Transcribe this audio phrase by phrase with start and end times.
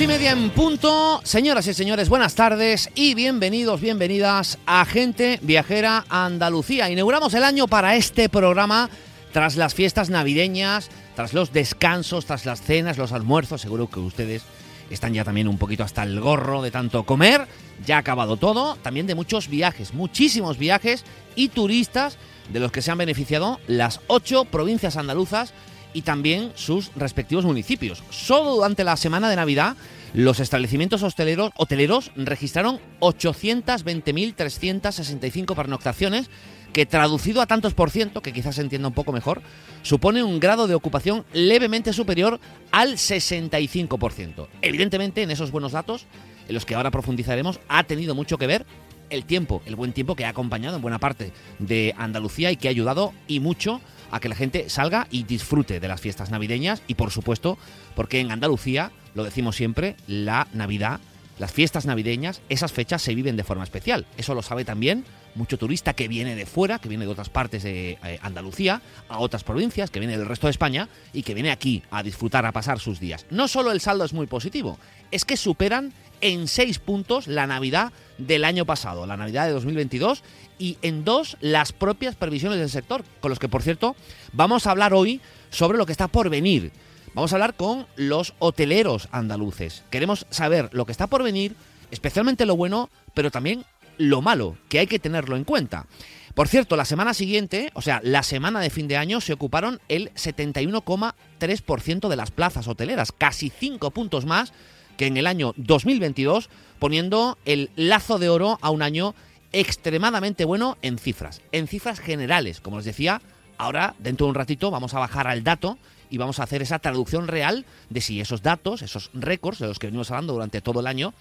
[0.00, 1.20] Y media en punto.
[1.24, 6.88] Señoras y señores, buenas tardes y bienvenidos, bienvenidas a Gente Viajera Andalucía.
[6.88, 8.88] Inauguramos el año para este programa
[9.34, 13.60] tras las fiestas navideñas, tras los descansos, tras las cenas, los almuerzos.
[13.60, 14.42] Seguro que ustedes
[14.88, 17.46] están ya también un poquito hasta el gorro de tanto comer.
[17.84, 18.76] Ya ha acabado todo.
[18.76, 21.04] También de muchos viajes, muchísimos viajes
[21.36, 22.16] y turistas
[22.50, 25.52] de los que se han beneficiado las ocho provincias andaluzas
[25.92, 28.02] y también sus respectivos municipios.
[28.10, 29.76] Solo durante la semana de Navidad,
[30.12, 36.28] los establecimientos hosteleros, hoteleros registraron 820.365 pernoctaciones,
[36.72, 39.42] que traducido a tantos por ciento, que quizás se entienda un poco mejor,
[39.82, 44.48] supone un grado de ocupación levemente superior al 65%.
[44.62, 46.06] Evidentemente, en esos buenos datos,
[46.48, 48.64] en los que ahora profundizaremos, ha tenido mucho que ver
[49.10, 52.68] el tiempo, el buen tiempo que ha acompañado en buena parte de Andalucía y que
[52.68, 53.80] ha ayudado y mucho
[54.10, 57.58] a que la gente salga y disfrute de las fiestas navideñas y por supuesto
[57.94, 61.00] porque en Andalucía, lo decimos siempre, la Navidad,
[61.38, 64.06] las fiestas navideñas, esas fechas se viven de forma especial.
[64.16, 67.62] Eso lo sabe también mucho turista que viene de fuera, que viene de otras partes
[67.62, 71.50] de eh, Andalucía, a otras provincias, que viene del resto de España y que viene
[71.50, 73.26] aquí a disfrutar, a pasar sus días.
[73.30, 74.78] No solo el saldo es muy positivo,
[75.10, 80.22] es que superan en seis puntos la Navidad del año pasado, la Navidad de 2022,
[80.58, 83.96] y en dos las propias previsiones del sector, con los que, por cierto,
[84.32, 85.20] vamos a hablar hoy
[85.50, 86.72] sobre lo que está por venir.
[87.14, 89.82] Vamos a hablar con los hoteleros andaluces.
[89.90, 91.56] Queremos saber lo que está por venir,
[91.90, 93.64] especialmente lo bueno, pero también
[94.00, 95.86] lo malo, que hay que tenerlo en cuenta.
[96.34, 99.78] Por cierto, la semana siguiente, o sea, la semana de fin de año, se ocuparon
[99.88, 104.54] el 71,3% de las plazas hoteleras, casi 5 puntos más
[104.96, 109.14] que en el año 2022, poniendo el lazo de oro a un año
[109.52, 113.20] extremadamente bueno en cifras, en cifras generales, como les decía,
[113.58, 115.76] ahora dentro de un ratito vamos a bajar al dato
[116.08, 119.78] y vamos a hacer esa traducción real de si esos datos, esos récords de los
[119.78, 121.12] que venimos hablando durante todo el año,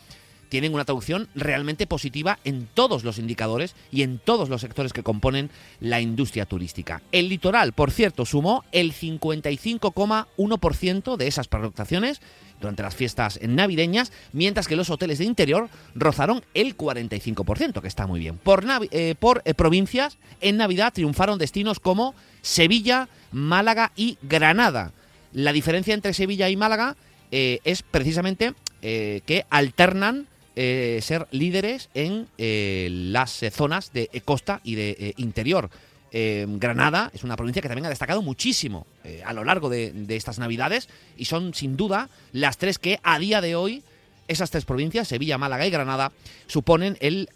[0.50, 5.04] tienen una traducción realmente positiva en todos los indicadores y en todos los sectores que
[5.04, 7.04] componen la industria turística.
[7.12, 12.22] El litoral, por cierto, sumó el 55,1% de esas pernoctaciones
[12.60, 18.08] durante las fiestas navideñas, mientras que los hoteles de interior rozaron el 45%, que está
[18.08, 18.38] muy bien.
[18.38, 24.92] Por, eh, eh, provincias, en Navidad triunfaron destinos como Sevilla, Málaga y Granada.
[25.32, 26.98] La diferencia entre Sevilla y Málaga
[27.32, 30.28] eh, es precisamente que alternan
[30.62, 35.70] eh, ser líderes en eh, las eh, zonas de costa y de interior.
[36.12, 38.88] Granada es una provincia que también ha destacado muchísimo
[39.24, 43.42] a lo largo de, estas navidades y son sin duda las tres que a día
[43.42, 43.84] de hoy
[44.28, 46.12] esas tres provincias, Sevilla, Málaga y Granada,
[46.48, 47.30] suponen el,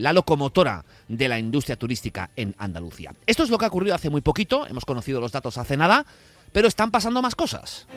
[0.00, 3.12] la locomotora de la industria turística en Andalucía.
[3.26, 6.06] Esto es lo que ha ocurrido hace muy poquito, hemos conocido los datos hace nada,
[6.52, 7.88] pero están pasando más cosas.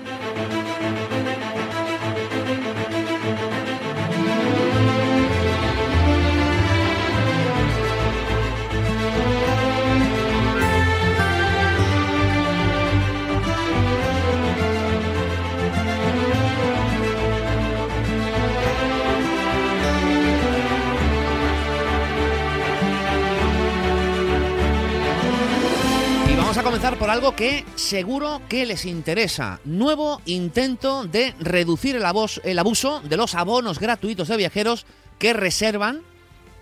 [26.79, 29.59] Por algo que seguro que les interesa.
[29.65, 32.03] Nuevo intento de reducir el,
[32.43, 34.85] el abuso de los abonos gratuitos de viajeros
[35.19, 36.01] que reservan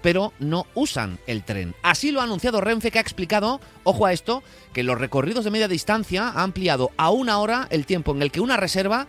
[0.02, 1.76] pero no usan el tren.
[1.84, 5.52] Así lo ha anunciado Renfe, que ha explicado, ojo a esto, que los recorridos de
[5.52, 9.08] media distancia ha ampliado a una hora el tiempo en el que una reserva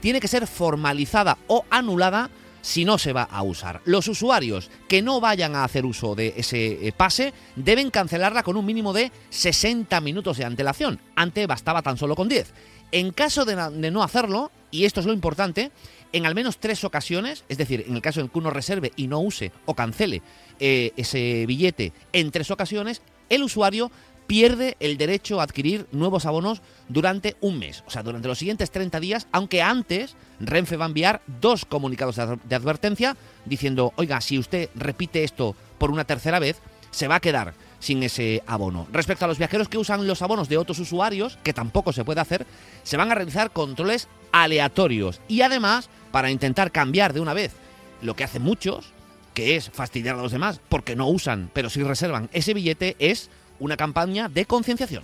[0.00, 2.30] tiene que ser formalizada o anulada
[2.62, 3.82] si no se va a usar.
[3.84, 8.56] Los usuarios que no vayan a hacer uso de ese eh, pase deben cancelarla con
[8.56, 10.98] un mínimo de 60 minutos de antelación.
[11.14, 12.54] Antes bastaba tan solo con 10.
[12.92, 15.72] En caso de, no hacerlo, y esto es lo importante,
[16.12, 19.06] en al menos tres ocasiones, es decir, en el caso en que uno reserve y
[19.06, 20.20] no use o cancele
[20.60, 23.00] eh, ese billete en tres ocasiones,
[23.30, 23.90] el usuario
[24.32, 28.70] pierde el derecho a adquirir nuevos abonos durante un mes, o sea, durante los siguientes
[28.70, 33.14] 30 días, aunque antes Renfe va a enviar dos comunicados de advertencia
[33.44, 38.02] diciendo, oiga, si usted repite esto por una tercera vez, se va a quedar sin
[38.02, 38.86] ese abono.
[38.90, 42.22] Respecto a los viajeros que usan los abonos de otros usuarios, que tampoco se puede
[42.22, 42.46] hacer,
[42.84, 47.52] se van a realizar controles aleatorios y además para intentar cambiar de una vez
[48.00, 48.94] lo que hacen muchos,
[49.34, 53.28] que es fastidiar a los demás porque no usan, pero sí reservan ese billete, es
[53.58, 55.02] una campaña de concienciación.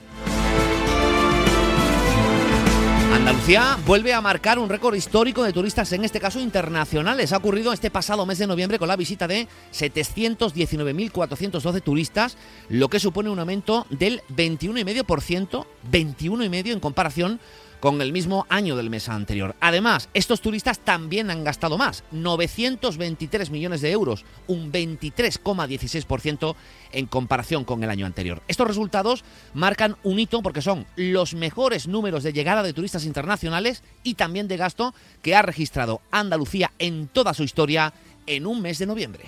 [3.13, 7.33] Andalucía vuelve a marcar un récord histórico de turistas, en este caso internacionales.
[7.33, 12.37] Ha ocurrido este pasado mes de noviembre con la visita de 719.412 turistas,
[12.69, 17.41] lo que supone un aumento del 21,5%, 21,5% en comparación
[17.81, 19.55] con el mismo año del mes anterior.
[19.61, 26.55] Además, estos turistas también han gastado más, 923 millones de euros, un 23,16%
[26.93, 28.43] en comparación con el año anterior.
[28.49, 33.83] Estos resultados marcan un hito porque son los mejores números de llegada de turistas internacionales
[34.03, 37.93] y también de gasto que ha registrado Andalucía en toda su historia
[38.27, 39.25] en un mes de noviembre.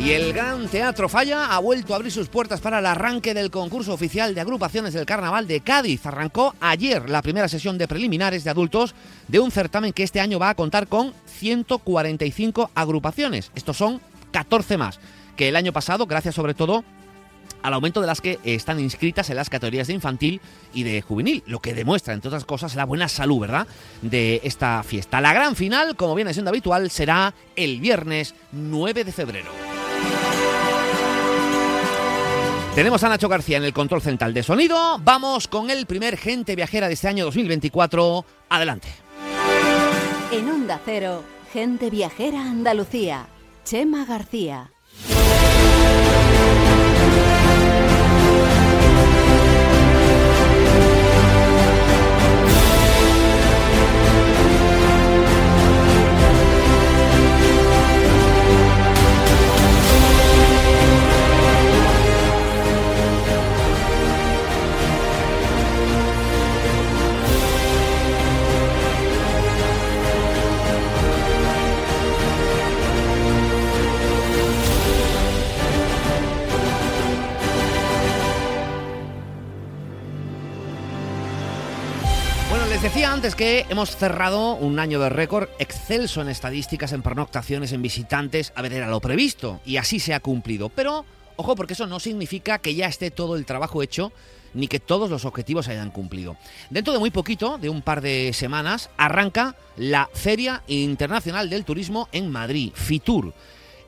[0.00, 3.50] Y el Gran Teatro Falla ha vuelto a abrir sus puertas para el arranque del
[3.50, 6.06] concurso oficial de agrupaciones del Carnaval de Cádiz.
[6.06, 8.94] Arrancó ayer la primera sesión de preliminares de adultos
[9.26, 13.50] de un certamen que este año va a contar con 145 agrupaciones.
[13.56, 14.00] Estos son
[14.30, 15.00] 14 más
[15.36, 16.84] que el año pasado, gracias sobre todo
[17.62, 20.40] al aumento de las que están inscritas en las categorías de infantil
[20.72, 23.66] y de juvenil, lo que demuestra, entre otras cosas, la buena salud, ¿verdad?,
[24.02, 25.20] de esta fiesta.
[25.20, 29.77] La gran final, como viene siendo habitual, será el viernes 9 de febrero.
[32.78, 35.00] Tenemos a Nacho García en el control central de sonido.
[35.00, 38.24] Vamos con el primer gente viajera de este año 2024.
[38.50, 38.86] Adelante.
[40.30, 43.26] En Onda Cero, gente viajera Andalucía.
[43.64, 44.70] Chema García.
[82.88, 87.82] Decía antes que hemos cerrado un año de récord excelso en estadísticas, en pernoctaciones, en
[87.82, 88.50] visitantes.
[88.54, 90.70] A ver, era lo previsto y así se ha cumplido.
[90.70, 91.04] Pero,
[91.36, 94.10] ojo, porque eso no significa que ya esté todo el trabajo hecho
[94.54, 96.38] ni que todos los objetivos se hayan cumplido.
[96.70, 102.08] Dentro de muy poquito, de un par de semanas, arranca la Feria Internacional del Turismo
[102.12, 103.34] en Madrid, FITUR.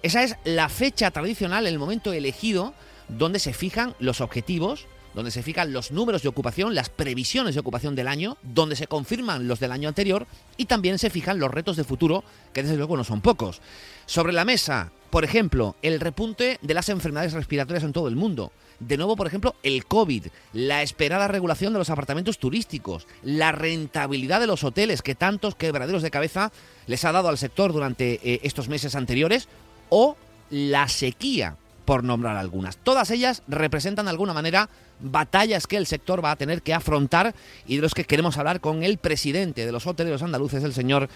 [0.02, 2.74] Esa es la fecha tradicional, el momento elegido
[3.08, 7.60] donde se fijan los objetivos donde se fijan los números de ocupación, las previsiones de
[7.60, 10.26] ocupación del año, donde se confirman los del año anterior
[10.56, 13.60] y también se fijan los retos de futuro, que desde luego no son pocos.
[14.06, 18.52] Sobre la mesa, por ejemplo, el repunte de las enfermedades respiratorias en todo el mundo.
[18.78, 24.40] De nuevo, por ejemplo, el COVID, la esperada regulación de los apartamentos turísticos, la rentabilidad
[24.40, 26.50] de los hoteles que tantos quebraderos de cabeza
[26.86, 29.48] les ha dado al sector durante eh, estos meses anteriores,
[29.90, 30.16] o
[30.48, 31.56] la sequía,
[31.90, 32.76] por nombrar algunas.
[32.76, 34.68] Todas ellas representan de alguna manera
[35.00, 37.34] batallas que el sector va a tener que afrontar
[37.66, 41.08] y de los que queremos hablar con el presidente de los hoteleros andaluces, el señor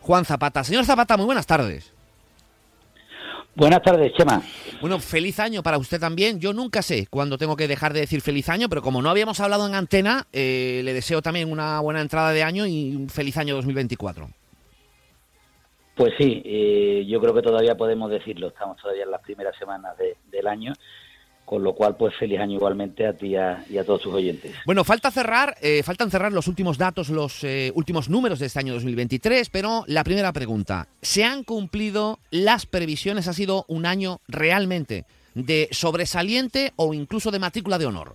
[0.00, 0.64] Juan Zapata.
[0.64, 1.92] Señor Zapata, muy buenas tardes.
[3.54, 4.42] Buenas tardes, Chema.
[4.80, 6.40] Bueno, feliz año para usted también.
[6.40, 9.38] Yo nunca sé cuándo tengo que dejar de decir feliz año, pero como no habíamos
[9.38, 13.36] hablado en antena, eh, le deseo también una buena entrada de año y un feliz
[13.36, 14.28] año 2024.
[15.98, 18.48] Pues sí, eh, yo creo que todavía podemos decirlo.
[18.48, 19.96] Estamos todavía en las primeras semanas
[20.30, 20.72] del año
[21.44, 23.36] con lo cual, pues feliz año igualmente a ti y
[23.78, 24.54] a todos tus oyentes.
[24.66, 28.58] Bueno, falta cerrar, eh, faltan cerrar los últimos datos, los eh, últimos números de este
[28.58, 33.28] año 2023, pero la primera pregunta, ¿se han cumplido las previsiones?
[33.28, 38.14] ¿Ha sido un año realmente de sobresaliente o incluso de matrícula de honor?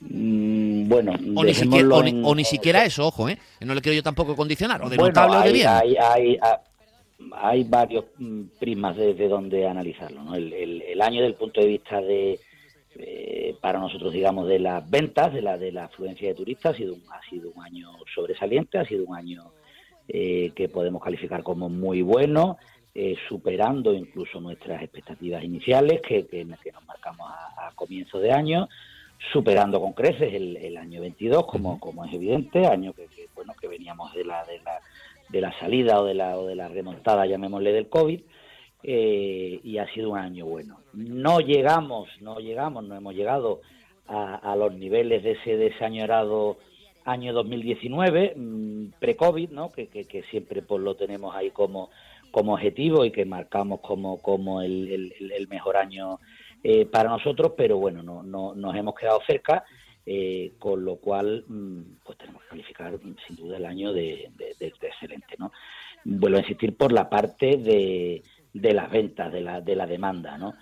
[0.00, 3.38] Mm, bueno, o ni, siquiera, eso, ojo, ¿eh?
[3.60, 5.68] No le quiero yo tampoco condicionar, o de notable o de bien
[7.32, 10.22] hay varios mm, prismas desde donde analizarlo.
[10.22, 10.34] ¿no?
[10.34, 12.38] El, año del punto de vista de,
[12.96, 16.76] eh, para nosotros, digamos, de las ventas, de la, de la afluencia de turistas, ha
[16.76, 19.52] sido un, ha sido un año sobresaliente, ha sido un año
[20.08, 22.58] eh, que podemos calificar como muy bueno,
[22.94, 28.68] eh, superando incluso nuestras expectativas iniciales que, que, nos marcamos a, comienzo de año,
[29.32, 33.68] superando con creces el, año 22, como, como es evidente, año que, que bueno que
[33.68, 34.80] veníamos de la, de la
[35.28, 38.20] de la salida o de la, o de la remontada, llamémosle, del COVID,
[38.82, 40.80] eh, y ha sido un año bueno.
[40.94, 43.60] No llegamos, no llegamos, no hemos llegado
[44.06, 46.56] a, los niveles de ese, desañorado
[47.04, 49.70] año 2019, mm, pre-COVID, ¿no?
[49.70, 51.90] Que, que, siempre pues, lo tenemos ahí como,
[52.30, 56.20] como objetivo y que marcamos como, como el, el, mejor año
[56.62, 59.64] eh, para nosotros, pero bueno, no, no, nos hemos quedado cerca
[60.10, 65.34] eh, con lo cual mm, pues tenemos que calificar sin duda el año de, excelente.
[65.38, 65.52] ¿no?
[66.02, 68.22] Vuelvo a insistir por la parte de,
[68.54, 70.38] las ventas, de la, de la demanda.
[70.38, 70.54] ¿no?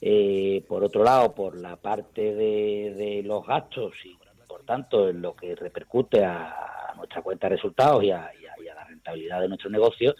[0.00, 4.16] Eh, por otro lado, por la parte de, los gastos y
[4.48, 8.30] por tanto en lo que repercute a, nuestra cuenta de resultados y a,
[8.74, 10.14] la rentabilidad de nuestro negocio,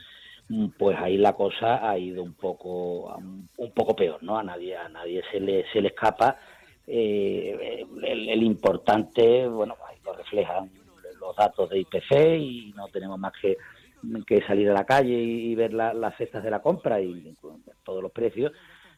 [0.79, 4.39] pues ahí la cosa ha ido un poco un poco peor, ¿no?
[4.39, 6.37] A nadie a nadie se le se le escapa
[6.87, 10.71] eh, el, importante, bueno, ahí lo reflejan
[11.19, 13.57] los datos de IPC y no tenemos más que,
[14.27, 17.35] que salir a la calle y, ver las cestas de la compra y
[17.85, 18.53] todos los precios,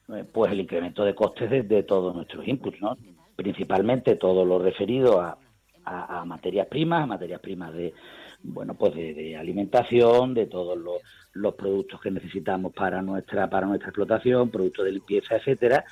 [0.09, 2.97] eh, pues el incremento de costes de, todos nuestros inputs, ¿no?
[3.37, 5.39] principalmente todo lo referido a,
[5.85, 7.95] a, materias primas, materias primas de
[8.43, 11.03] bueno pues de, alimentación, de todos los,
[11.33, 15.85] los, productos que necesitamos para nuestra para nuestra explotación, productos de limpieza, etcétera,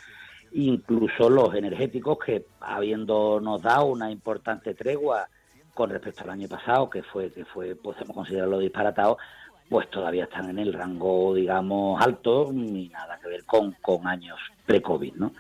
[0.53, 5.29] incluso los energéticos que habiéndonos dado una importante tregua
[5.75, 9.19] con respecto al año pasado, que fue, que fue, podemos considerarlo disparatado,
[9.69, 14.39] pues todavía están en el rango, digamos, alto, ni nada que ver con, con años
[14.67, 15.33] pre-COVID, ¿no?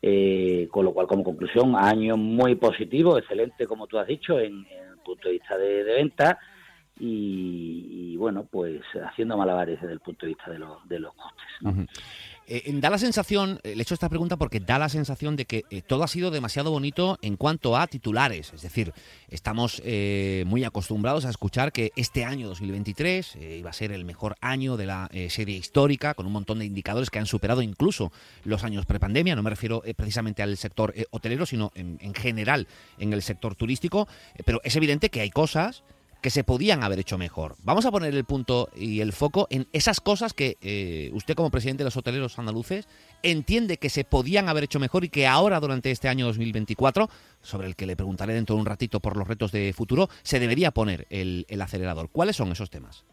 [0.00, 4.66] Eh, con lo cual, como conclusión, año muy positivo, excelente, como tú has dicho, en,
[4.66, 6.38] el punto de vista de, venta
[6.98, 11.88] y, bueno, pues haciendo malabares desde el punto de vista de, los de los costes.
[12.46, 15.46] Eh, da la sensación, eh, le he hecho esta pregunta porque da la sensación de
[15.46, 18.52] que eh, todo ha sido demasiado bonito en cuanto a titulares.
[18.52, 18.92] Es decir,
[19.28, 19.82] estamos
[20.46, 24.86] muy acostumbrados a escuchar que este año 2023 iba a ser el mejor año de
[24.86, 28.12] la serie histórica, con un montón de indicadores que han superado incluso
[28.44, 29.34] los años prepandemia.
[29.36, 32.66] No me refiero precisamente al sector hotelero, sino en, general
[32.98, 34.08] en el sector turístico.
[34.44, 35.84] pero es evidente que hay cosas
[36.24, 37.56] que se podían haber hecho mejor.
[37.64, 41.50] Vamos a poner el punto y el foco en esas cosas que eh, usted como
[41.50, 42.88] presidente de los hoteleros andaluces
[43.22, 47.10] entiende que se podían haber hecho mejor y que ahora durante este año 2024,
[47.42, 50.40] sobre el que le preguntaré dentro de un ratito por los retos de futuro, se
[50.40, 52.08] debería poner el, acelerador.
[52.10, 53.04] ¿Cuáles son esos temas?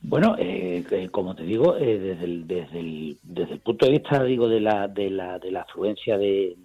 [0.00, 2.00] Bueno, eh, eh, como te digo, el,
[2.48, 6.16] desde, el, desde el punto de vista digo de la, de la, de la afluencia
[6.16, 6.56] de,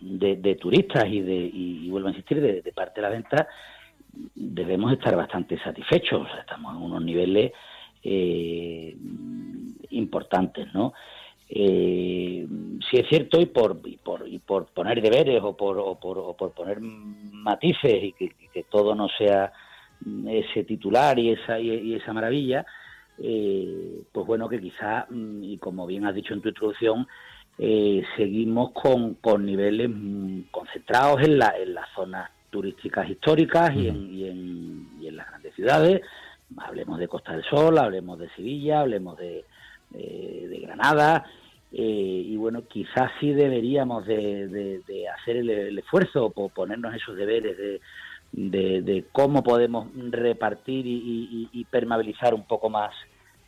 [0.00, 3.48] de, turistas y, de, y, vuelvo a insistir, de, parte de la venta,
[4.34, 6.26] debemos estar bastante satisfechos.
[6.40, 7.52] estamos en unos niveles
[8.02, 8.96] eh,
[9.90, 10.92] importantes, ¿no?
[11.50, 12.46] Eh,
[12.90, 16.18] si es cierto, y por, y por, y por poner deberes o por, o por,
[16.18, 18.34] o por poner matices y que,
[18.68, 19.52] todo no sea
[20.26, 22.66] ese titular y esa, y, esa maravilla,
[23.18, 27.06] eh, pues bueno, que quizá, mm, y como bien has dicho en tu introducción,
[27.58, 33.88] eh, seguimos con, con niveles mm, concentrados en, la, en las zonas turísticas históricas y,
[33.88, 36.02] en, y, en, y en las grandes ciudades.
[36.56, 39.44] Hablemos de Costa del Sol, hablemos de Sevilla, hablemos de,
[39.90, 41.26] de, Granada.
[41.72, 44.48] Eh, y bueno, quizás sí deberíamos de,
[44.86, 47.80] de, hacer el, esfuerzo por ponernos esos deberes de,
[48.32, 52.94] de, cómo podemos repartir y, y, permeabilizar un poco más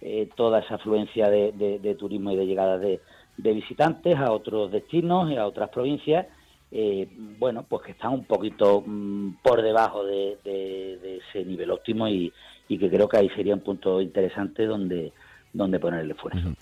[0.02, 3.00] eh, toda esa afluencia de, turismo y de llegada de,
[3.36, 6.26] de visitantes a otros destinos y a otras provincias,
[6.72, 7.08] eh,
[7.38, 12.32] bueno, pues que están un poquito mm, por debajo de, ese nivel óptimo y,
[12.68, 15.12] que creo que ahí sería un punto interesante donde,
[15.52, 16.54] donde poner el esfuerzo.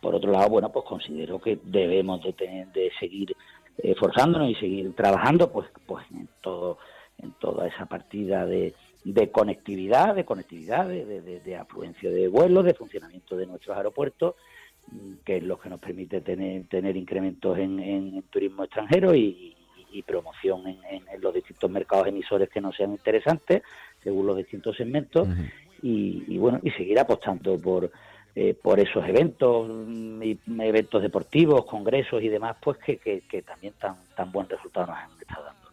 [0.00, 3.34] Por otro lado, bueno, pues considero que debemos de, tener, de seguir
[3.78, 6.78] esforzándonos y seguir trabajando pues, pues en, todo,
[7.18, 8.74] en toda esa partida de,
[9.04, 14.34] de conectividad, de conectividad, de, de, afluencia de vuelos, de funcionamiento de nuestros aeropuertos
[15.24, 19.50] que es lo que nos permite tener, tener incrementos en, turismo extranjero y,
[20.06, 23.62] promoción en, los distintos mercados emisores que nos sean interesantes,
[24.02, 25.28] según los distintos segmentos,
[25.82, 27.90] y, bueno, y seguir apostando por,
[28.34, 33.74] eh, por esos eventos, mm, y, eventos deportivos, congresos y demás, pues que, que, también
[33.78, 35.64] tan, tan buen resultado nos han estado dando.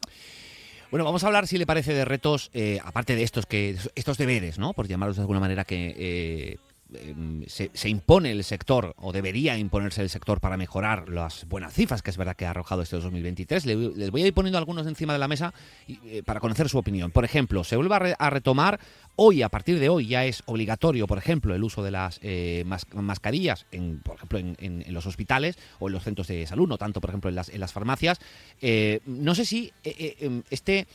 [0.91, 4.17] Bueno, vamos a hablar, si le parece, de retos, eh, aparte de estos que estos
[4.17, 4.73] deberes, ¿no?
[4.73, 6.57] Por llamarlos de alguna manera, que eh,
[6.93, 12.01] Em, se, impone el sector o debería imponerse el sector para mejorar las buenas cifras
[12.01, 13.65] que es verdad que ha arrojado este 2023.
[13.65, 15.53] les voy a ir poniendo algunos encima de la mesa
[15.87, 17.11] eh, para conocer su opinión.
[17.11, 18.79] Por ejemplo, se vuelve a, retomar
[19.15, 22.65] hoy, a partir de hoy, ya es obligatorio, por ejemplo, el uso de las eh,
[22.93, 26.99] mascarillas, en, por ejemplo, en, los hospitales o en los centros de salud, no tanto,
[26.99, 28.19] por ejemplo, en las, farmacias.
[28.61, 30.87] Eh, no sé si em, este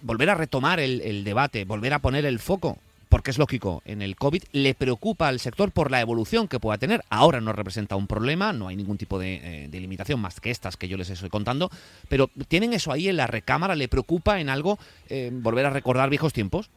[0.00, 4.16] volver a retomar el, debate, volver a poner el foco porque es lógico, en el
[4.16, 7.02] COVID le preocupa al sector por la evolución que pueda tener.
[7.08, 10.76] Ahora no representa un problema, no hay ningún tipo de, eh, limitación más que estas
[10.76, 11.70] que yo les estoy contando,
[12.08, 13.74] pero ¿tienen eso ahí en la recámara?
[13.74, 16.70] ¿Le preocupa en algo eh, volver a recordar viejos tiempos?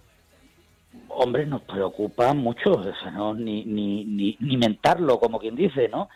[1.07, 5.89] Hombre, nos preocupa mucho, o sea, no, ni, ni, ni, ni mentarlo, como quien dice,
[5.89, 6.09] ¿no?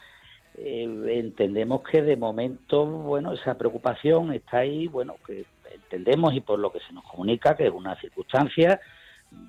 [0.55, 6.72] entendemos que de momento, bueno, esa preocupación está ahí, bueno, que entendemos y por lo
[6.72, 8.79] que se nos comunica que es una circunstancia,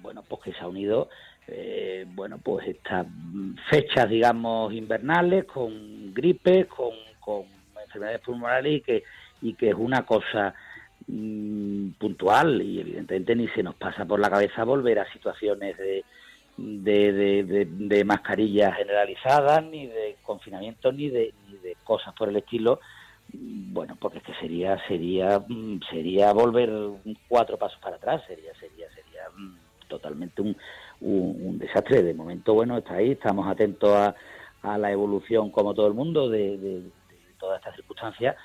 [0.03, 1.09] bueno, pues que se ha unido,
[1.47, 3.07] eh, bueno, pues estas
[3.69, 6.93] fechas, digamos, invernales con gripes, con,
[7.85, 9.05] enfermedades pulmonares y que,
[9.43, 10.55] y que es una cosa
[11.07, 16.05] mm, puntual y evidentemente ni se nos pasa por la cabeza volver a situaciones de,
[16.57, 22.81] de, mascarillas generalizadas, ni de confinamiento, ni de, ni de cosas por el estilo,
[23.33, 26.71] bueno, porque es que sería sería mm, sería volver
[27.29, 28.84] cuatro pasos para atrás, sería sería
[29.95, 30.57] totalmente un,
[31.01, 32.03] un, desastre.
[32.03, 34.15] De momento, bueno, está ahí, estamos atentos a,
[34.63, 36.83] a la evolución como todo el mundo de, de,
[37.39, 38.37] todas estas circunstancias,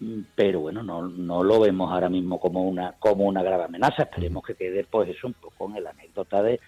[0.00, 4.04] mm, pero bueno, no, lo vemos ahora mismo como una como una grave amenaza.
[4.04, 6.60] Esperemos que quede pues eso un poco con la anécdota de,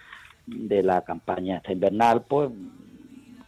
[0.46, 2.50] de la campaña esta invernal, pues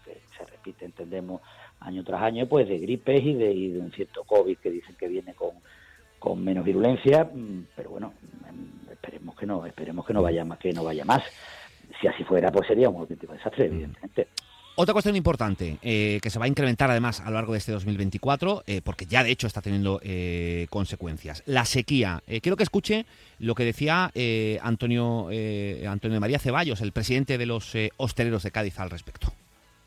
[0.05, 1.41] que se repite, entendemos
[1.81, 5.35] año tras año, pues de gripes y de, un cierto COVID que dicen que viene
[5.35, 5.51] con,
[6.19, 8.13] con menos virulencia, mm, pero bueno,
[9.01, 11.23] esperemos que no, esperemos que no vaya más, que no vaya más.
[12.01, 13.73] Si así fuera, pues sería un auténtico desastre, mm.
[13.73, 14.29] evidentemente.
[14.81, 17.73] Otra cuestión importante, eh, que se va a incrementar además a lo largo de este
[17.73, 21.43] 2024, eh, porque ya de hecho está teniendo eh, consecuencias.
[21.47, 22.23] La sequía.
[22.41, 23.05] quiero que escuche
[23.41, 24.13] lo que decía
[24.63, 25.31] Antonio,
[25.89, 29.33] Antonio María Ceballos, el presidente de los hosteleros de Cádiz al respecto.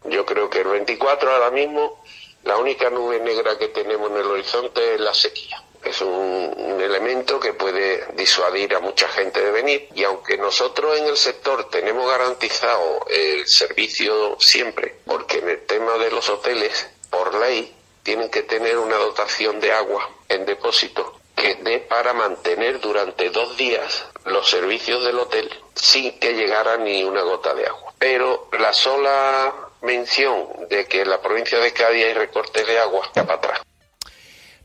[0.10, 2.02] Yo creo que el 24 ahora mismo
[2.44, 5.64] la única nube negra que tenemos en el horizonte es la sequía.
[5.84, 11.06] Es un, elemento que puede disuadir a mucha gente de venir y aunque nosotros en
[11.06, 17.36] el sector tenemos garantizado el servicio siempre, porque en el tema de los hoteles, por
[17.36, 17.74] ley,
[18.04, 23.56] tienen que tener una dotación de agua en depósito que dé para mantener durante dos
[23.58, 27.94] días los servicios del hotel sin que llegara ni una gota de agua.
[27.98, 33.10] Pero la sola mención de que en la provincia de Cádiz hay recortes de agua,
[33.14, 33.62] para atrás.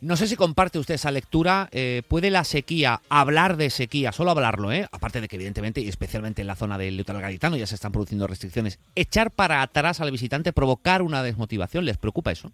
[0.03, 1.69] No sé si comparte usted esa lectura.
[1.73, 4.87] Eh, ¿Puede la sequía, hablar de sequía, solo hablarlo, eh?
[4.93, 7.93] aparte de que evidentemente, y especialmente en la zona del litoral gaditano, ya se están
[7.93, 11.87] produciendo restricciones, echar para atrás al visitante, provocar una desmotivación?
[11.87, 12.53] ¿Les preocupa eso?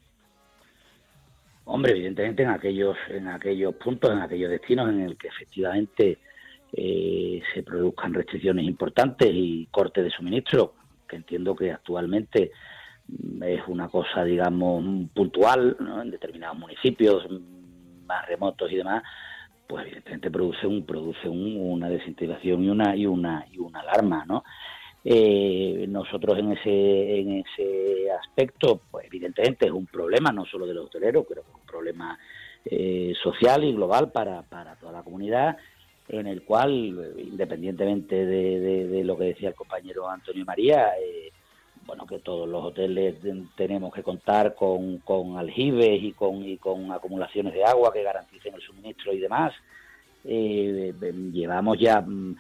[1.64, 6.18] Hombre, evidentemente en aquellos, en aquellos puntos, en aquellos destinos en el que efectivamente
[6.72, 10.74] eh, se produzcan restricciones importantes y cortes de suministro,
[11.08, 12.52] que entiendo que actualmente
[13.42, 14.84] es una cosa, digamos,
[15.14, 17.26] puntual en determinados municipios
[18.06, 19.02] más remotos y demás,
[19.66, 24.44] pues evidentemente produce un produce una desintegración y una y una y una alarma, ¿no?
[25.04, 30.74] Eh, nosotros en ese en ese aspecto, pues evidentemente es un problema no solo de
[30.74, 32.18] los hoteleros, pero es un problema
[32.64, 35.56] eh, social y global para, para toda la comunidad
[36.08, 41.32] en el cual, independientemente de, lo que decía el compañero Antonio María, eh,
[41.86, 43.16] bueno, que todos los hoteles
[43.56, 48.54] tenemos que contar con, con aljibes y con, y con acumulaciones de agua que garanticen
[48.54, 49.52] el suministro y demás.
[50.24, 50.94] Eh,
[51.32, 52.36] llevamos ya mm,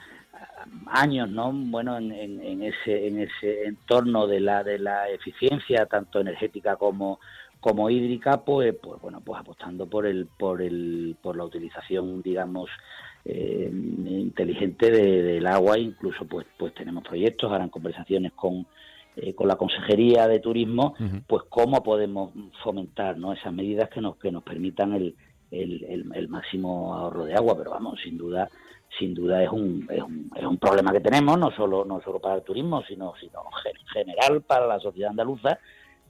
[0.86, 1.52] años, ¿no?
[1.52, 7.18] Bueno, en, en, ese en ese entorno de la de la eficiencia tanto energética como
[7.60, 12.70] como hídrica, pues pues bueno, pues apostando por el por el por la utilización, digamos,
[13.24, 18.66] eh, inteligente del agua, incluso pues, pues tenemos proyectos, harán conversaciones con,
[19.16, 20.94] eh, con la Consejería de Turismo,
[21.26, 23.32] pues cómo podemos fomentar ¿no?
[23.32, 25.14] esas medidas que nos, que nos permitan el,
[25.50, 28.48] el, el, máximo ahorro de agua, pero vamos, sin duda
[28.98, 32.18] sin duda es un, es un, es un problema que tenemos, no solo, no solo
[32.18, 35.58] para el turismo, sino, sino en general para la sociedad andaluza,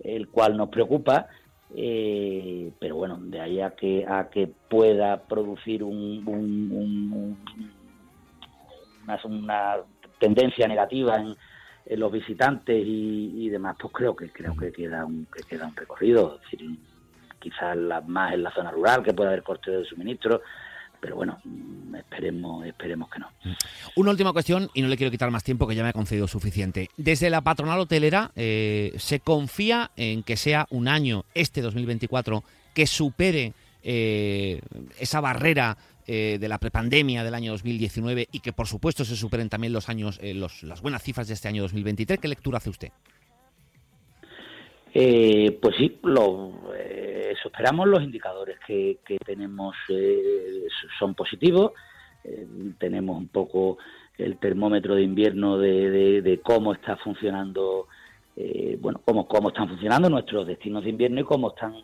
[0.00, 1.28] el cual nos preocupa
[1.74, 7.36] eh, pero bueno, de ahí a que, a que pueda producir un,
[9.24, 9.78] una,
[10.18, 11.34] tendencia negativa en,
[11.86, 16.40] los visitantes y, demás, pues creo que creo que queda un, que queda un recorrido.
[17.38, 20.42] Quizás más en la zona rural, que puede haber cortes de suministro,
[21.00, 23.28] pero bueno, mm, esperemos, esperemos que no.
[23.96, 26.28] Una última cuestión, y no le quiero quitar más tiempo, que ya me ha concedido
[26.28, 26.88] suficiente.
[26.96, 32.86] Desde la patronal hotelera, eh, ¿se confía en que sea un año, este 2024, que
[32.86, 34.60] supere eh,
[35.00, 39.48] esa barrera eh, de la prepandemia del año 2019 y que por supuesto se superen
[39.48, 42.18] también los años, las buenas cifras de este año 2023?
[42.20, 42.88] ¿Qué lectura hace usted?
[44.94, 47.88] Eh, pues sí, lo, eh, esperamos.
[47.88, 50.66] Los indicadores que, tenemos eh,
[50.98, 51.72] son positivos.
[52.24, 52.46] Eh,
[52.78, 53.78] tenemos un poco
[54.18, 57.88] el termómetro de invierno de, cómo está funcionando,
[58.78, 61.74] bueno, cómo, cómo están funcionando nuestros destinos de invierno y cómo están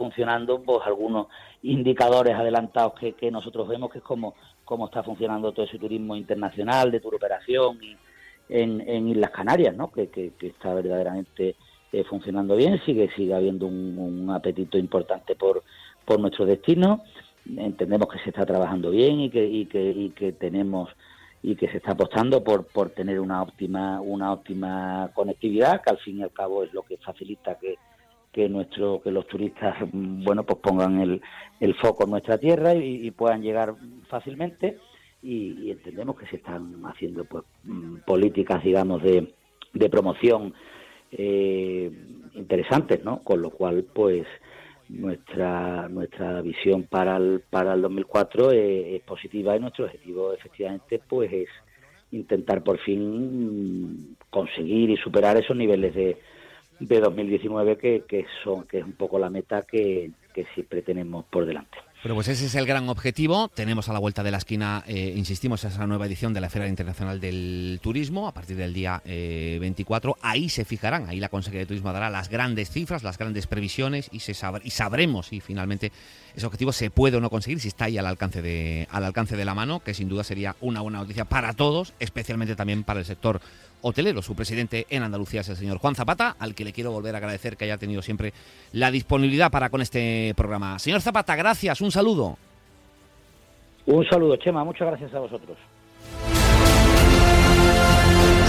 [0.00, 1.26] funcionando pues algunos
[1.62, 4.34] indicadores adelantados que, nosotros vemos, que es cómo,
[4.64, 7.94] cómo está funcionando todo ese turismo internacional de turoperación y
[8.48, 9.92] en, en Islas Canarias, ¿no?
[9.92, 11.54] que, que está verdaderamente
[11.92, 15.62] eh, funcionando bien, sigue sigue habiendo un, apetito importante por,
[16.06, 17.02] por nuestro destino.
[17.44, 20.88] Entendemos que se está trabajando bien y que, y que, y que tenemos
[21.42, 25.98] y que se está apostando por, por tener una óptima una óptima conectividad que al
[25.98, 27.76] fin y al cabo es lo que facilita que,
[28.32, 31.20] que nuestro que los turistas bueno pues pongan el,
[31.58, 33.74] el foco en nuestra tierra y, puedan llegar
[34.08, 34.78] fácilmente
[35.22, 39.34] y, entendemos que se están haciendo pues mm, políticas digamos de,
[39.72, 40.54] de promoción
[41.12, 41.90] eh,
[42.34, 43.18] interesantes, ¿no?
[43.22, 44.26] Con lo cual, pues
[44.88, 51.32] nuestra nuestra visión para el para el 2004 es, positiva y nuestro objetivo efectivamente pues
[51.32, 51.48] es
[52.10, 56.16] intentar por fin conseguir y superar esos niveles de,
[56.80, 61.24] de 2019 que, que son que es un poco la meta que, que siempre tenemos
[61.26, 61.78] por delante.
[62.02, 63.48] Bueno, pues ese es el gran objetivo.
[63.48, 66.66] Tenemos a la vuelta de la esquina, eh, insistimos, esa nueva edición de la Feria
[66.66, 70.12] Internacional del Turismo a partir del día 24.
[70.12, 73.46] Eh, ahí se fijarán, ahí la Consejería de Turismo dará las grandes cifras, las grandes
[73.46, 74.32] previsiones y, se
[74.64, 75.92] y sabremos si finalmente
[76.34, 79.36] ese objetivo se puede o no conseguir, si está ahí al alcance, de, al alcance
[79.36, 83.00] de la mano, que sin duda sería una buena noticia para todos, especialmente también para
[83.00, 83.42] el sector
[83.82, 84.22] hotelero.
[84.22, 87.18] Su presidente en Andalucía es el señor Juan Zapata, al que le quiero volver a
[87.18, 88.32] agradecer que haya tenido siempre
[88.72, 90.78] la disponibilidad para con este programa.
[90.78, 92.36] Señor Zapata, gracias, un saludo.
[93.86, 95.56] Un saludo, Chema, muchas gracias a vosotros.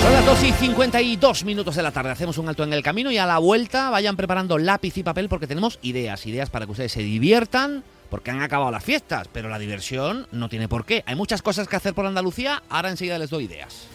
[0.02, 2.10] Son las 2 y 52 minutos de la tarde.
[2.10, 5.30] Hacemos un alto en el camino y a la vuelta vayan preparando lápiz y papel
[5.30, 9.48] porque tenemos ideas, ideas para que ustedes se diviertan, porque han acabado las fiestas, pero
[9.48, 11.04] la diversión no tiene por qué.
[11.06, 13.88] Hay muchas cosas que hacer por Andalucía, ahora enseguida les doy ideas.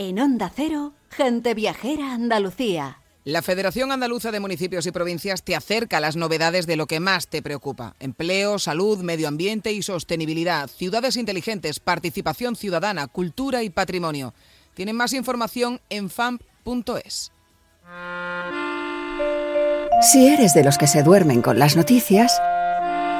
[0.00, 3.00] En Onda Cero, gente viajera Andalucía.
[3.24, 7.00] La Federación Andaluza de Municipios y Provincias te acerca a las novedades de lo que
[7.00, 7.96] más te preocupa.
[7.98, 14.34] Empleo, salud, medio ambiente y sostenibilidad, ciudades inteligentes, participación ciudadana, cultura y patrimonio.
[14.74, 17.32] Tienen más información en famp.es.
[20.12, 22.40] Si eres de los que se duermen con las noticias,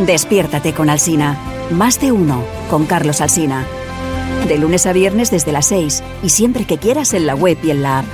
[0.00, 1.38] despiértate con Alsina.
[1.70, 3.66] Más de uno con Carlos Alsina
[4.46, 7.70] de lunes a viernes desde las 6 y siempre que quieras en la web y
[7.70, 8.06] en la app.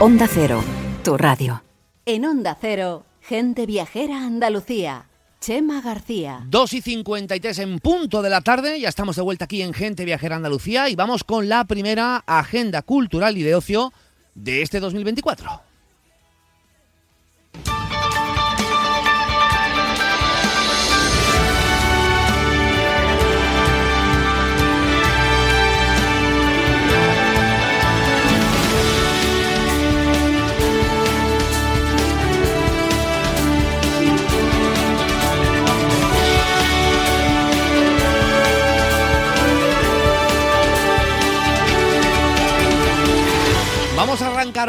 [0.00, 0.62] Onda Cero,
[1.02, 1.62] tu radio.
[2.06, 5.06] En Onda Cero, gente viajera Andalucía.
[5.40, 6.44] Chema García.
[6.46, 10.04] 2 y 53 en punto de la tarde, ya estamos de vuelta aquí en Gente
[10.04, 13.92] Viajera Andalucía y vamos con la primera agenda cultural y de ocio
[14.36, 15.62] de este 2024.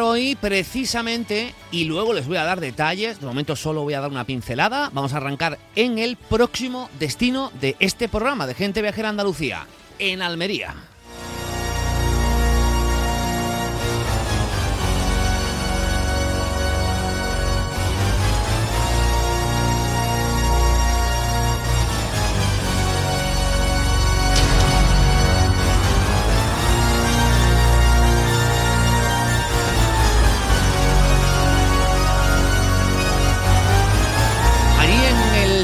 [0.01, 3.19] Hoy precisamente y luego les voy a dar detalles.
[3.19, 4.89] De momento solo voy a dar una pincelada.
[4.93, 9.67] Vamos a arrancar en el próximo destino de este programa de Gente Viajera Andalucía,
[9.99, 10.75] en Almería.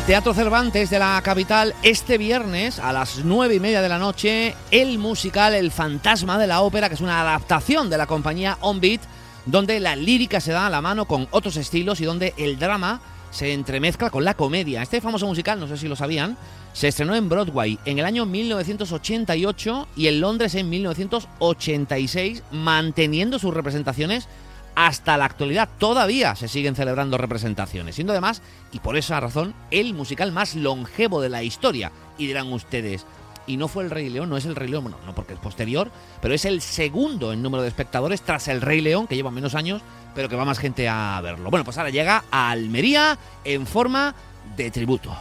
[0.10, 4.56] Teatro Cervantes de la capital este viernes a las nueve y media de la noche
[4.72, 8.82] el musical El Fantasma de la Ópera, que es una adaptación de la compañía On
[8.82, 9.02] Beat,
[9.46, 13.02] donde la lírica se da a la mano con otros estilos y donde el drama
[13.30, 14.82] se entremezcla con la comedia.
[14.82, 16.38] Este famoso musical, no sé si lo sabían,
[16.74, 23.54] se estrenó en Broadway en el año 1988 y en Londres en 1986, manteniendo sus
[23.54, 24.28] representaciones
[24.76, 29.94] hasta la actualidad todavía se siguen celebrando representaciones, siendo además, y por esa razón, el
[29.94, 31.92] musical más longevo de la historia.
[32.18, 33.06] Y dirán ustedes,
[33.48, 35.40] y no fue el Rey León, no es el Rey León, bueno, no porque es
[35.40, 39.32] posterior, pero es el segundo en número de espectadores tras el Rey León, que lleva
[39.32, 39.82] menos años,
[40.16, 41.50] pero que va más gente a verlo.
[41.50, 44.14] Bueno, pues ahora llega a Almería en forma
[44.56, 45.16] de tributo.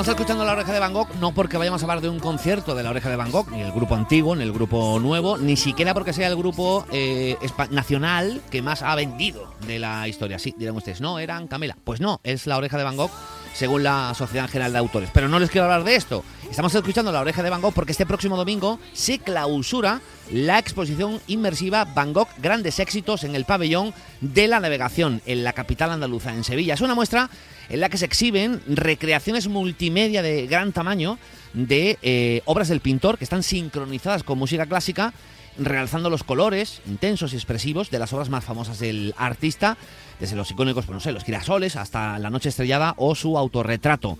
[0.00, 2.76] Estamos escuchando La Oreja de Van Gogh no porque vayamos a hablar de un concierto
[2.76, 5.56] de La Oreja de Van Gogh, ni el grupo antiguo, ni el grupo nuevo, ni
[5.56, 7.36] siquiera porque sea el grupo eh,
[7.70, 10.38] nacional que más ha vendido de la historia.
[10.38, 11.76] Sí, dirán ustedes, no, eran Camela.
[11.82, 13.10] Pues no, es La Oreja de Van Gogh
[13.54, 15.10] según la Sociedad General de Autores.
[15.12, 16.22] Pero no les quiero hablar de esto.
[16.48, 20.00] Estamos escuchando La Oreja de Van Gogh porque este próximo domingo se clausura
[20.32, 25.52] la exposición inmersiva Van Gogh Grandes Éxitos en el pabellón de la navegación en la
[25.52, 26.74] capital andaluza, en Sevilla.
[26.74, 27.30] Es una muestra
[27.68, 31.18] en la que se exhiben recreaciones multimedia de gran tamaño
[31.54, 35.14] de eh, obras del pintor que están sincronizadas con música clásica,
[35.58, 39.76] realzando los colores intensos y expresivos de las obras más famosas del artista
[40.20, 44.18] desde los icónicos, pues no sé, los girasoles hasta La Noche Estrellada o su autorretrato.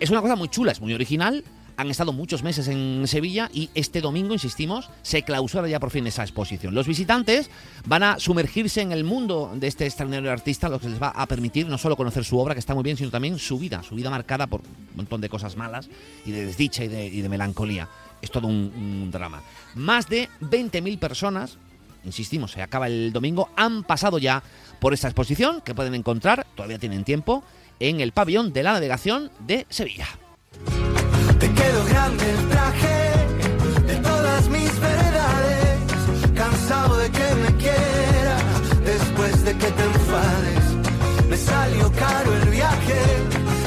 [0.00, 1.44] Es una cosa muy chula, es muy original.
[1.76, 6.06] Han estado muchos meses en Sevilla y este domingo, insistimos, se clausura ya por fin
[6.06, 6.74] esa exposición.
[6.74, 7.50] Los visitantes
[7.86, 11.26] van a sumergirse en el mundo de este extraordinario artista, lo que les va a
[11.26, 13.94] permitir no solo conocer su obra, que está muy bien, sino también su vida, su
[13.94, 15.88] vida marcada por un montón de cosas malas
[16.24, 17.88] y de desdicha y de, melancolía.
[18.20, 19.42] Es todo un, un drama.
[19.74, 21.58] Más de 20.000 personas
[22.04, 24.42] insistimos, se acaba el domingo, han pasado ya
[24.80, 27.44] por esta exposición que pueden encontrar, todavía tienen tiempo,
[27.80, 30.08] en el pabellón de la navegación de Sevilla.
[31.38, 32.98] Te quedó grande el traje
[33.86, 35.78] de todas mis veredades,
[36.34, 38.42] cansado de que me quieras
[38.84, 40.64] después de que te enfades.
[41.28, 43.00] Me salió caro el viaje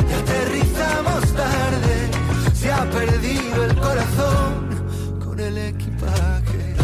[0.09, 2.09] y aterrizamos tarde,
[2.53, 6.75] se ha perdido el corazón con el equipaje.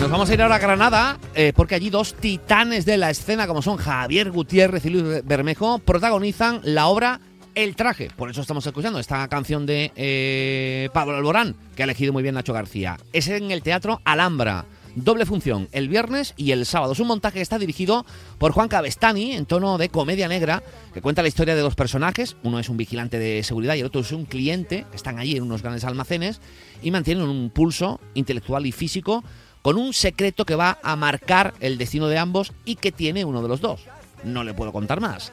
[0.00, 3.46] Nos vamos a ir ahora a Granada, eh, porque allí dos titanes de la escena,
[3.46, 7.20] como son Javier Gutiérrez y Luis Bermejo, protagonizan la obra
[7.54, 8.10] El traje.
[8.16, 12.34] Por eso estamos escuchando esta canción de eh, Pablo Alborán, que ha elegido muy bien
[12.34, 12.98] Nacho García.
[13.12, 14.64] Es en el Teatro Alhambra.
[14.96, 16.92] Doble función, el viernes y el sábado.
[16.92, 18.06] Es un montaje que está dirigido
[18.38, 20.62] por Juan Cabestani en tono de comedia negra,
[20.92, 22.36] que cuenta la historia de dos personajes.
[22.42, 25.42] Uno es un vigilante de seguridad y el otro es un cliente, están allí en
[25.42, 26.40] unos grandes almacenes
[26.82, 29.24] y mantienen un pulso intelectual y físico
[29.62, 33.42] con un secreto que va a marcar el destino de ambos y que tiene uno
[33.42, 33.80] de los dos.
[34.24, 35.32] No le puedo contar más.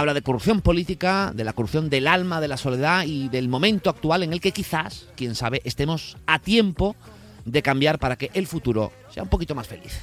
[0.00, 3.90] Habla de corrupción política, de la corrupción del alma, de la soledad y del momento
[3.90, 6.96] actual en el que quizás, quién sabe, estemos a tiempo
[7.44, 10.00] de cambiar para que el futuro sea un poquito más feliz.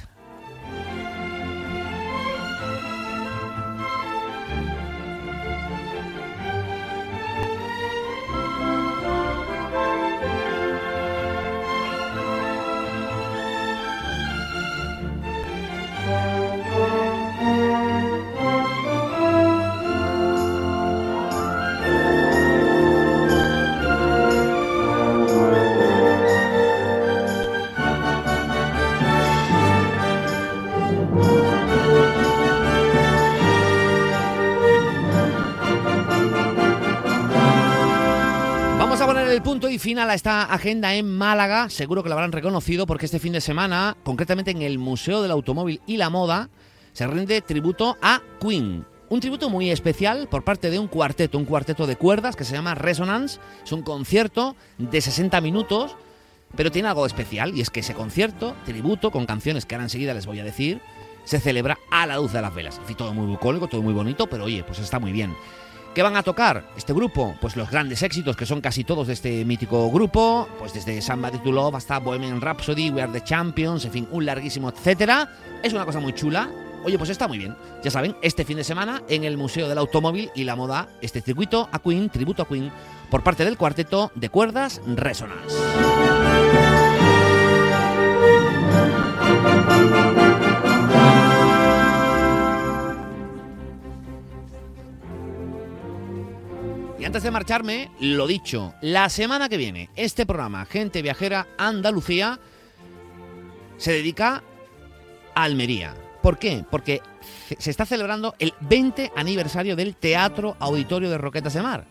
[39.88, 41.70] Final a esta agenda en Málaga.
[41.70, 45.30] Seguro que lo habrán reconocido porque este fin de semana, concretamente en el Museo del
[45.30, 46.50] Automóvil y la Moda,
[46.92, 48.84] se rinde tributo a Queen.
[49.08, 52.52] Un tributo muy especial por parte de un cuarteto, un cuarteto de cuerdas que se
[52.52, 53.40] llama Resonance.
[53.64, 55.96] Es un concierto de 60 minutos,
[56.54, 60.12] pero tiene algo especial y es que ese concierto, tributo, con canciones que ahora enseguida
[60.12, 60.82] les voy a decir,
[61.24, 62.78] se celebra a la luz de las velas.
[62.86, 65.34] En todo muy bucólico, todo muy bonito, pero oye, pues está muy bien.
[65.98, 67.34] ¿Qué van a tocar este grupo?
[67.40, 71.38] Pues los grandes éxitos que son casi todos de este mítico grupo, pues desde Somebody
[71.38, 75.28] to Love hasta Bohemian Rhapsody, We Are the Champions, en fin, un larguísimo etcétera.
[75.60, 76.48] Es una cosa muy chula.
[76.84, 77.56] Oye, pues está muy bien.
[77.82, 81.20] Ya saben, este fin de semana en el Museo del Automóvil y la Moda, este
[81.20, 82.70] circuito a Queen, tributo a Queen,
[83.10, 85.56] por parte del cuarteto de cuerdas Resonance.
[97.08, 102.38] Antes de marcharme, lo dicho, la semana que viene, este programa, Gente Viajera Andalucía,
[103.78, 104.42] se dedica
[105.34, 105.94] a Almería.
[106.22, 106.66] ¿Por qué?
[106.70, 107.00] Porque
[107.58, 111.86] se está celebrando el 20 aniversario del Teatro Auditorio de Roquetas de Mar.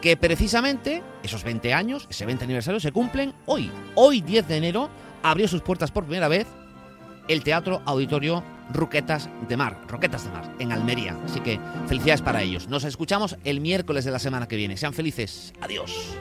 [0.00, 3.68] Que precisamente esos 20 años, ese 20 aniversario, se cumplen hoy.
[3.96, 4.90] Hoy, 10 de enero,
[5.24, 6.46] abrió sus puertas por primera vez
[7.26, 11.16] el Teatro Auditorio Roquetas de Mar, Roquetas de Mar, en Almería.
[11.24, 11.58] Así que
[11.88, 12.68] felicidades para ellos.
[12.68, 14.76] Nos escuchamos el miércoles de la semana que viene.
[14.76, 15.52] Sean felices.
[15.60, 16.16] Adiós.